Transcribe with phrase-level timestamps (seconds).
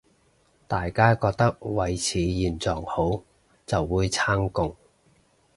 [0.67, 3.21] 大家覺得維持現狀好，
[3.67, 4.75] 就會撐共